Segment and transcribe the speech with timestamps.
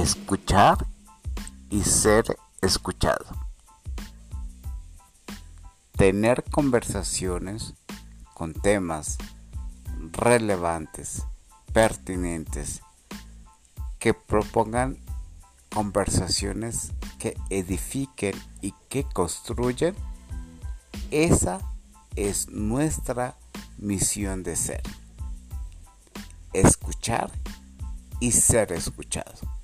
[0.00, 0.86] escuchar
[1.68, 2.24] y ser
[2.62, 3.26] escuchado.
[5.92, 7.74] Tener conversaciones
[8.32, 9.18] con temas
[10.12, 11.24] relevantes,
[11.74, 12.80] pertinentes,
[13.98, 14.98] que propongan
[15.68, 19.94] conversaciones que edifiquen y que construyen,
[21.10, 21.60] esa
[22.16, 23.36] es nuestra
[23.76, 24.82] misión de ser.
[26.54, 27.30] Escuchar
[28.18, 29.59] y ser escuchado.